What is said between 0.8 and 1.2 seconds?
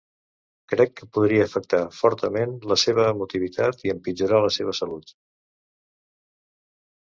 que